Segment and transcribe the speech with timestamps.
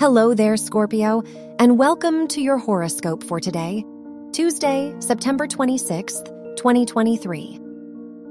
[0.00, 1.24] Hello there, Scorpio,
[1.58, 3.84] and welcome to your horoscope for today,
[4.30, 6.24] Tuesday, September 26th,
[6.54, 7.58] 2023.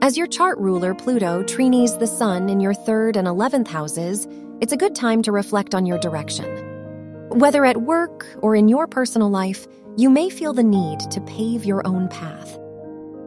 [0.01, 4.29] As your chart ruler, Pluto, trines the sun in your third and 11th houses,
[4.61, 6.45] it's a good time to reflect on your direction.
[7.31, 11.65] Whether at work or in your personal life, you may feel the need to pave
[11.65, 12.57] your own path.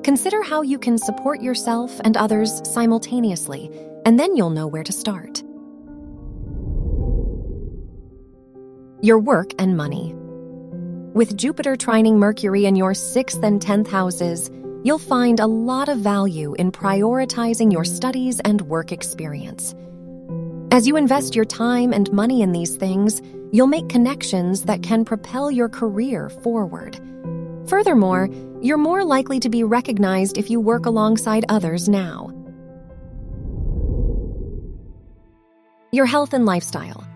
[0.03, 3.71] Consider how you can support yourself and others simultaneously,
[4.07, 5.43] and then you'll know where to start.
[9.03, 10.15] Your work and money.
[11.15, 14.51] With Jupiter trining Mercury in your sixth and tenth houses,
[14.85, 19.75] you'll find a lot of value in prioritizing your studies and work experience.
[20.71, 25.07] As you invest your time and money in these things, you'll make connections that can
[25.07, 27.01] propel your career forward.
[27.69, 28.29] Furthermore,
[28.61, 32.31] you're more likely to be recognized if you work alongside others now.
[35.91, 37.10] Your health and lifestyle.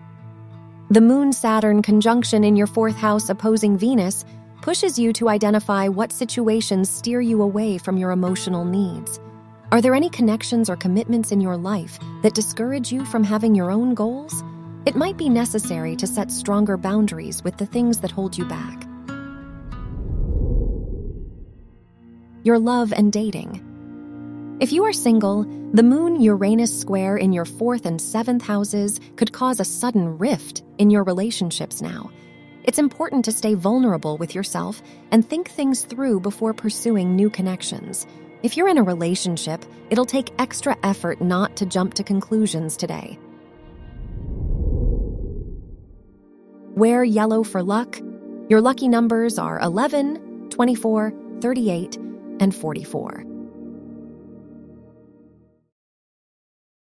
[0.91, 4.23] The Moon Saturn conjunction in your fourth house opposing Venus
[4.61, 9.19] pushes you to identify what situations steer you away from your emotional needs.
[9.71, 13.71] Are there any connections or commitments in your life that discourage you from having your
[13.71, 14.43] own goals?
[14.85, 18.87] It might be necessary to set stronger boundaries with the things that hold you back.
[22.43, 23.74] Your love and dating.
[24.57, 29.33] If you are single, the Moon Uranus square in your fourth and seventh houses could
[29.33, 32.09] cause a sudden rift in your relationships now.
[32.63, 34.81] It's important to stay vulnerable with yourself
[35.11, 38.07] and think things through before pursuing new connections.
[38.43, 43.19] If you're in a relationship, it'll take extra effort not to jump to conclusions today.
[46.77, 47.99] Wear yellow for luck.
[48.47, 51.97] Your lucky numbers are 11, 24, 38,
[52.39, 53.34] and 44.